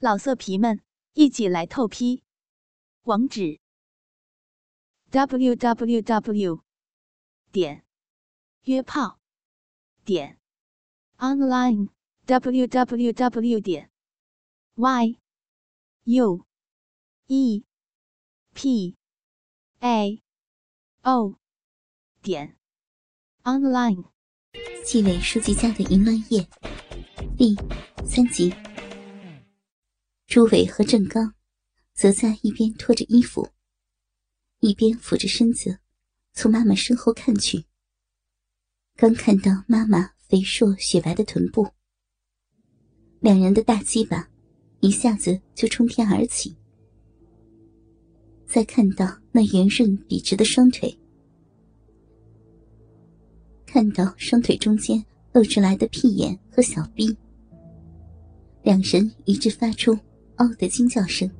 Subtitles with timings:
[0.00, 0.80] 老色皮们，
[1.14, 2.22] 一起来透批！
[3.02, 3.58] 网址
[5.10, 6.62] ：w w w
[7.50, 7.84] 点
[8.62, 9.18] 约炮
[10.04, 10.38] 点
[11.16, 11.88] online
[12.26, 13.90] w w w 点
[14.76, 15.18] y
[16.04, 16.46] u
[17.26, 17.64] e
[18.54, 18.96] p
[19.80, 20.22] a
[21.02, 21.34] o
[22.22, 22.56] 点
[23.42, 24.04] online。
[24.84, 26.48] 纪委书记家的淫乱夜
[27.36, 27.56] 第
[28.06, 28.54] 三集。
[30.28, 31.32] 朱伟和郑刚
[31.94, 33.48] 则在一边脱着衣服，
[34.60, 35.78] 一边俯着身子
[36.34, 37.64] 从妈妈身后看去。
[38.94, 41.66] 刚看到妈妈肥硕雪白的臀部，
[43.20, 44.28] 两人的大鸡巴
[44.80, 46.54] 一下子就冲天而起。
[48.44, 50.94] 再看到那圆润笔直的双腿，
[53.64, 55.02] 看到双腿中间
[55.32, 57.16] 露出来的屁眼和小臂，
[58.62, 59.98] 两人一致发出。
[60.38, 61.30] 哦的惊叫声。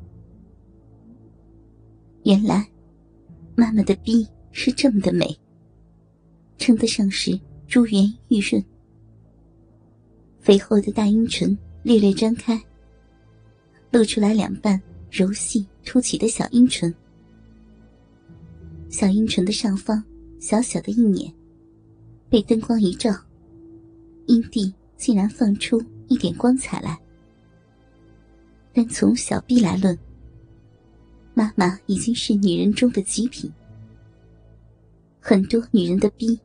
[2.25, 2.68] 原来，
[3.57, 5.35] 妈妈的逼是这么的美，
[6.59, 8.63] 称得上是珠圆玉润。
[10.41, 12.60] 肥厚的大阴唇略略张开，
[13.91, 16.95] 露出来两半柔细凸起的小阴唇。
[18.91, 20.02] 小阴唇的上方
[20.41, 21.32] 小小的一捻，
[22.29, 23.15] 被灯光一照，
[24.26, 26.99] 阴蒂竟然放出一点光彩来。
[28.79, 29.98] 但从小臂来论，
[31.34, 33.51] 妈妈已经是女人中的极品。
[35.18, 36.38] 很多女人的臂，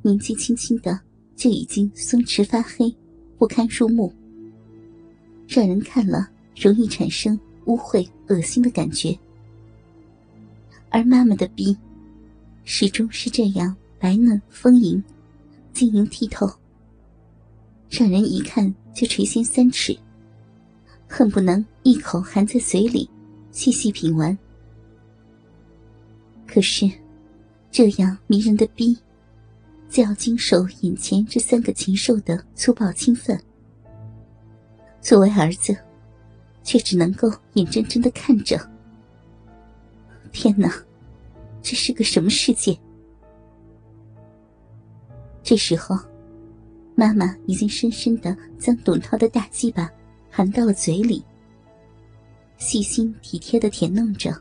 [0.00, 0.98] 年纪轻轻的
[1.36, 2.90] 就已经松弛发黑，
[3.36, 4.10] 不堪入目，
[5.46, 9.14] 让人看了容易产生污秽恶心的感觉。
[10.88, 11.76] 而妈妈的臂，
[12.64, 15.04] 始终是这样白嫩丰盈，
[15.74, 16.50] 晶莹剔透，
[17.90, 19.94] 让人一看就垂涎三尺。
[21.14, 23.06] 恨不能一口含在嘴里，
[23.50, 24.36] 细细品完。
[26.46, 26.90] 可是，
[27.70, 28.96] 这样迷人的逼，
[29.90, 33.38] 就要经受眼前这三个禽兽的粗暴侵犯。
[35.02, 35.76] 作为儿子，
[36.64, 38.58] 却只能够眼睁睁的看着。
[40.32, 40.72] 天哪，
[41.60, 42.74] 这是个什么世界？
[45.42, 45.94] 这时候，
[46.94, 49.92] 妈妈已经深深的将董涛的大鸡巴。
[50.34, 51.22] 含到了嘴里，
[52.56, 54.34] 细心体贴的舔弄着。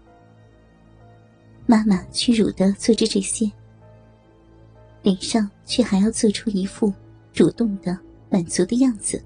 [1.66, 3.52] 妈妈屈辱的做着这些，
[5.04, 6.94] 脸上却还要做出一副
[7.34, 8.00] 主动的
[8.30, 9.22] 满足的样子，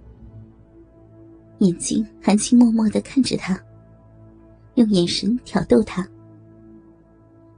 [1.60, 3.64] 眼睛含情脉脉的看着他，
[4.74, 6.08] 用眼神挑逗他。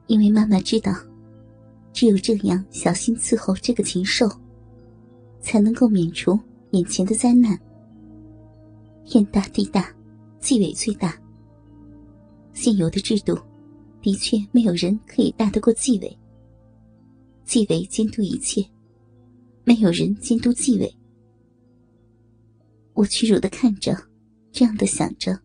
[0.08, 0.94] 因为妈妈知道，
[1.94, 4.30] 只有这样小心伺候这个禽兽，
[5.40, 6.38] 才能够免除
[6.72, 7.58] 眼前的灾难。
[9.10, 9.90] 天大地大，
[10.42, 11.18] 纪委最大。
[12.54, 13.40] 现有的制度，
[14.02, 16.20] 的确没有人可以大得过纪委。
[17.46, 18.62] 纪委监督一切，
[19.64, 20.94] 没有人监督纪委。
[22.92, 23.96] 我屈辱的看着，
[24.52, 25.40] 这样的想着，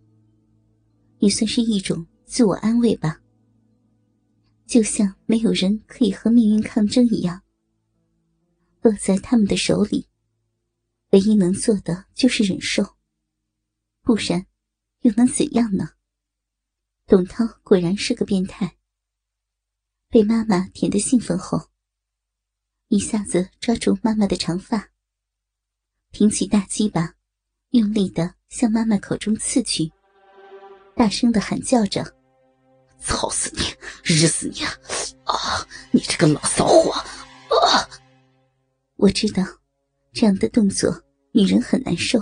[1.20, 3.20] 也算是一种自我安慰吧。
[4.66, 7.40] 就像没有人可以和命运抗争一样，
[8.80, 10.08] 落在他们的手里，
[11.12, 12.84] 唯一能做的就是忍受。
[14.02, 14.46] 不然，
[15.02, 15.90] 又能怎样呢？
[17.06, 18.76] 董涛果然是个变态。
[20.08, 21.70] 被妈妈舔得兴奋后，
[22.88, 24.90] 一下子抓住妈妈的长发，
[26.10, 27.14] 挺起大鸡巴，
[27.70, 29.90] 用力的向妈妈口中刺去，
[30.96, 32.04] 大声的喊叫着
[33.00, 33.62] ：“操死你，
[34.02, 34.64] 日死你！
[35.24, 36.90] 啊，你这个老骚货！”
[37.62, 37.88] 啊！
[38.96, 39.44] 我知道，
[40.12, 41.02] 这样的动作
[41.32, 42.20] 女人很难受。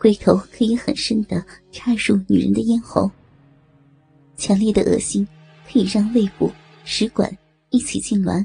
[0.00, 3.10] 龟头可以很深的插入女人的咽喉，
[4.34, 5.28] 强烈的恶心
[5.70, 6.50] 可以让胃部、
[6.84, 7.30] 食管
[7.68, 8.44] 一起痉挛。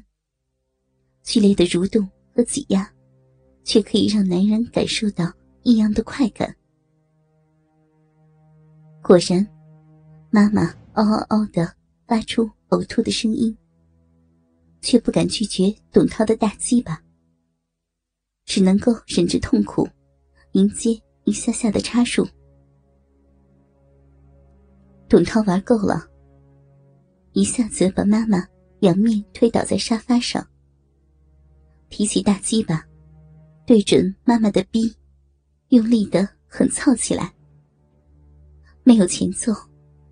[1.23, 2.05] 剧烈的蠕动
[2.35, 2.91] 和挤压，
[3.63, 5.31] 却可以让男人感受到
[5.63, 6.53] 异样的快感。
[9.01, 9.47] 果然，
[10.29, 10.63] 妈妈
[10.95, 11.73] 嗷嗷嗷的
[12.05, 13.57] 发出呕吐的声音，
[14.81, 17.01] 却不敢拒绝董涛的大鸡巴，
[18.43, 19.87] 只能够忍着痛苦
[20.51, 21.01] 迎接。
[21.25, 22.27] 一下下的插入，
[25.09, 26.07] 董涛玩够了，
[27.33, 28.47] 一下子把妈妈
[28.81, 30.47] 仰面推倒在沙发上，
[31.89, 32.85] 提起大鸡巴，
[33.65, 34.95] 对准妈妈的逼，
[35.69, 37.33] 用力的狠操起来。
[38.83, 39.51] 没有前奏，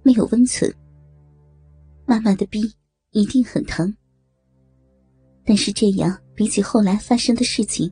[0.02, 0.74] 没有温存，
[2.08, 2.62] 妈妈的逼
[3.12, 3.96] 一定很疼。
[5.46, 7.92] 但是这样比起后来发生的事情，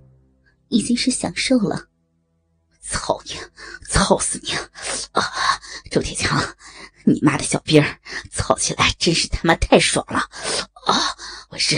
[0.69, 1.90] 已经是享受了。
[2.81, 3.31] 操你，
[3.87, 4.51] 操死你！
[5.11, 5.23] 啊，
[5.89, 6.37] 周铁强，
[7.05, 7.99] 你妈的小兵儿，
[8.31, 10.19] 操起来真是他妈太爽了！
[10.85, 10.95] 啊，
[11.49, 11.77] 我是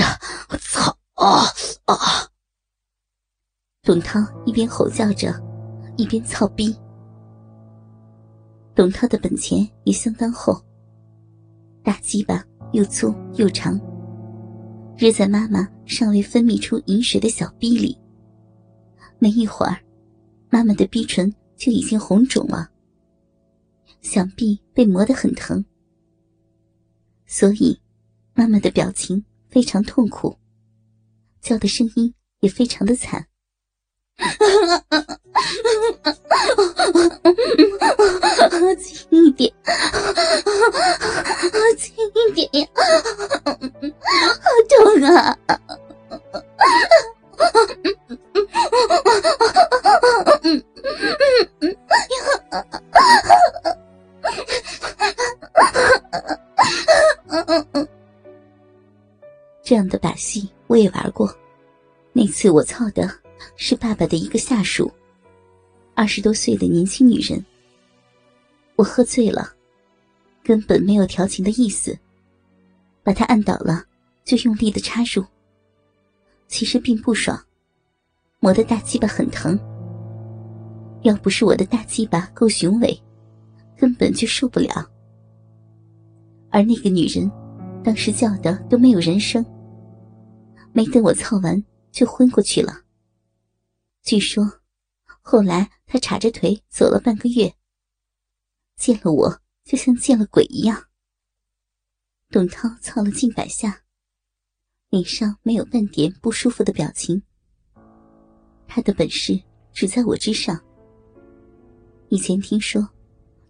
[0.50, 1.46] 我操啊
[1.86, 2.28] 啊！
[3.84, 5.34] 董涛一边吼叫着，
[5.98, 6.76] 一边操逼。
[8.74, 10.60] 董涛的本钱也相当厚，
[11.84, 13.80] 大鸡巴又粗又长，
[14.98, 18.00] 日在妈妈尚未分泌出饮水的小逼里。
[19.20, 19.78] 没一会儿，
[20.54, 22.70] 妈妈的逼唇就已经红肿了，
[24.02, 25.66] 想必被磨得很疼，
[27.26, 27.82] 所以
[28.36, 30.38] 妈妈的表情非常痛苦，
[31.42, 33.26] 叫的声音也非常的惨。
[38.80, 39.52] 轻一点，
[41.80, 42.68] 轻一点呀，
[44.38, 45.36] 好痛啊！
[57.34, 57.88] 嗯嗯嗯
[59.64, 61.36] 这样的把戏我也玩过，
[62.12, 63.10] 那次我操的
[63.56, 64.92] 是爸爸的一个下属，
[65.96, 67.44] 二十多岁的年轻女人。
[68.76, 69.52] 我喝醉了，
[70.44, 71.98] 根本没有调情的意思，
[73.02, 73.84] 把她按倒了，
[74.24, 75.26] 就用力的插入。
[76.48, 77.44] 其实并不爽，
[78.40, 79.60] 磨的大鸡巴很疼。
[81.02, 83.02] 要不是我的大鸡巴够雄伟，
[83.76, 84.88] 根本就受不了。
[86.54, 87.30] 而那个女人，
[87.84, 89.44] 当时叫的都没有人声。
[90.72, 91.62] 没等我操完，
[91.92, 92.72] 就昏过去了。
[94.04, 94.46] 据说，
[95.24, 97.52] 后来她叉着腿走了半个月。
[98.76, 100.80] 见了我，就像见了鬼一样。
[102.30, 103.82] 董涛操了近百下，
[104.92, 107.20] 脸上没有半点不舒服的表情。
[108.68, 109.42] 他的本事
[109.72, 110.64] 只在我之上。
[112.10, 112.88] 以前听说，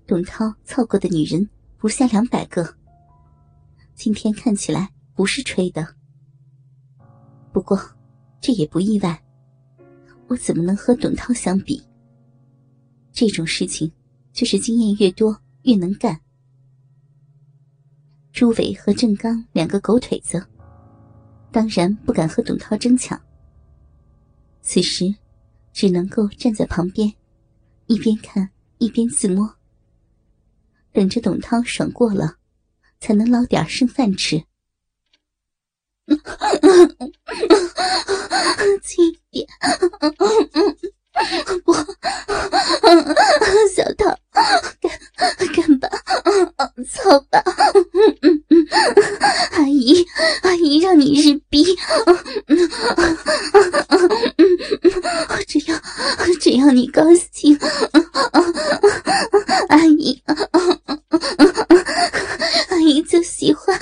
[0.08, 2.78] 董涛操过的女人不下两百个。
[3.96, 5.96] 今天看起来不是吹的。
[7.52, 7.80] 不过，
[8.42, 9.24] 这也不意外。
[10.28, 11.82] 我怎么能和董涛相比？
[13.12, 13.92] 这种事情，
[14.32, 16.20] 就是经验越多越能干。
[18.32, 20.44] 朱伟和郑刚两个狗腿子，
[21.52, 23.22] 当然不敢和董涛争抢。
[24.62, 25.14] 此时，
[25.72, 27.14] 只能够站在旁边，
[27.86, 28.50] 一边看
[28.80, 29.48] 一边自摸，
[30.92, 32.38] 等着董涛爽过了，
[33.04, 34.46] 才能捞点剩饭吃。
[38.82, 39.46] 轻点，
[41.66, 41.74] 不，
[43.76, 44.18] 小桃，
[44.80, 44.90] 干
[45.54, 45.90] 干吧，
[46.90, 47.44] 操吧，
[49.52, 50.08] 阿姨，
[50.44, 51.76] 阿姨让你日逼，
[55.46, 55.78] 只要
[56.40, 57.60] 只要你高兴，
[59.68, 60.24] 阿姨，
[62.70, 63.78] 阿姨就喜欢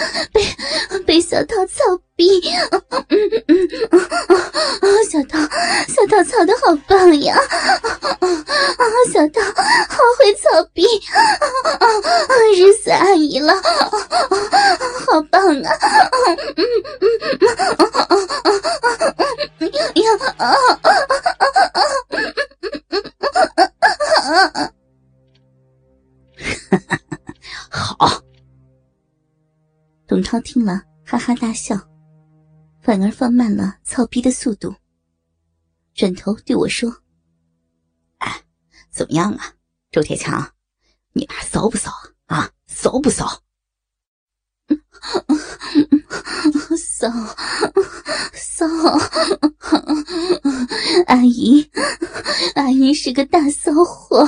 [1.06, 1.22] 被
[1.52, 1.76] 被小桃操。
[5.10, 5.40] 小桃，
[5.90, 7.36] 小桃操的好棒呀！
[9.12, 10.84] 小桃好会操逼，
[12.56, 13.54] 日死阿姨了，
[15.06, 15.70] 好棒啊！
[27.70, 28.22] 好，
[30.08, 30.82] 董超听了，
[31.22, 31.80] 哈大笑。
[32.82, 34.74] 反而放慢了操逼的速度，
[35.94, 36.92] 转头对我说
[38.18, 38.42] ：“哎，
[38.90, 39.54] 怎么样啊，
[39.92, 40.52] 周铁强，
[41.14, 41.92] 你妈骚不骚
[42.26, 42.50] 啊？
[42.66, 43.28] 骚不骚
[46.76, 47.08] ？”“骚，
[48.34, 48.66] 骚，
[51.06, 51.70] 阿姨，
[52.56, 54.28] 阿姨是个大骚货，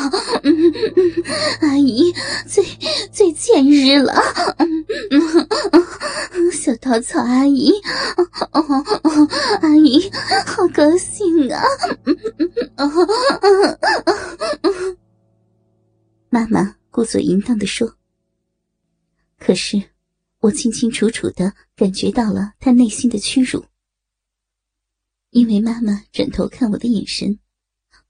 [1.61, 2.13] 阿姨
[2.47, 2.63] 最
[3.11, 4.13] 最欠日了。”
[6.73, 7.71] 小稻草阿姨，
[9.61, 10.09] 阿姨
[10.43, 11.61] 好高兴啊！
[16.29, 17.95] 妈妈故作淫荡的说。
[19.37, 19.79] 可是
[20.39, 23.63] 我清清楚楚的感觉到了她内心的屈辱，
[25.29, 27.37] 因为妈妈转头看我的眼神，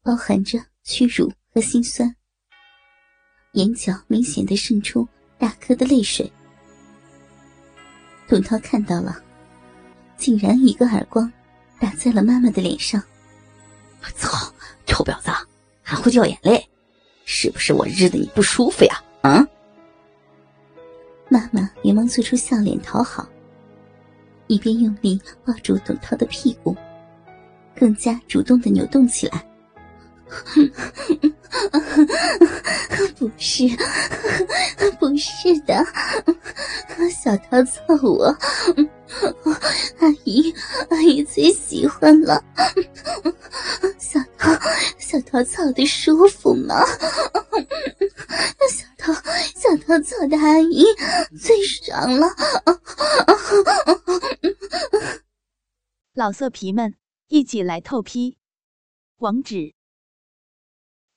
[0.01, 2.15] 包含着屈辱和心酸，
[3.53, 5.05] 眼角明显的渗出
[5.37, 6.31] 大颗的泪水。
[8.27, 9.15] 董涛看到了，
[10.17, 11.31] 竟然一个耳光
[11.79, 13.01] 打在了妈妈的脸上。
[14.01, 14.53] 我操，
[14.85, 15.31] 臭婊子，
[15.81, 16.67] 还会掉眼泪，
[17.25, 19.03] 是不是我日的你不舒服呀？
[19.21, 19.45] 啊！
[21.29, 23.27] 妈妈连忙做出笑脸讨好，
[24.47, 26.75] 一边用力抱住董涛的屁股，
[27.75, 29.45] 更加主动的扭动起来。
[33.17, 33.63] 不是，
[34.99, 35.85] 不是的，
[37.09, 38.25] 小桃操我，
[39.99, 40.53] 阿姨，
[40.89, 42.43] 阿姨最喜欢了。
[43.99, 44.51] 小桃，
[44.97, 46.85] 小桃操的舒服吗？
[48.69, 50.85] 小桃，小桃操的阿姨
[51.39, 52.27] 最爽了。
[56.13, 56.93] 老色皮们，
[57.27, 58.37] 一起来透批，
[59.17, 59.73] 网址